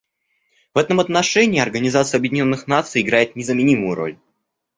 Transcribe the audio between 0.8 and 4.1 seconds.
отношении Организация Объединенных Наций играет незаменимую